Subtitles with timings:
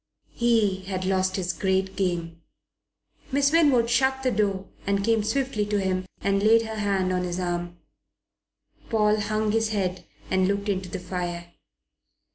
[0.33, 2.41] He had lost his great game.
[3.31, 7.21] Miss Winwood shut the door and came swiftly to him and laid her hand on
[7.21, 7.77] his arm.
[8.89, 11.53] Paul hung his head and looked into the fire.